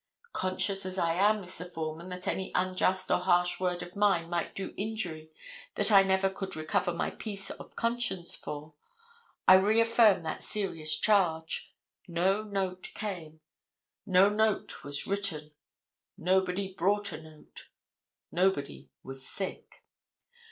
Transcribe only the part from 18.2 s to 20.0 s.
nobody was sick.